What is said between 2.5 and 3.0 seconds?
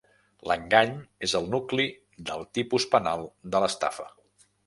tipus